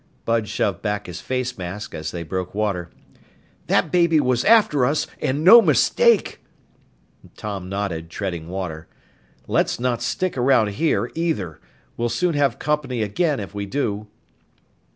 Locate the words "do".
13.67-14.07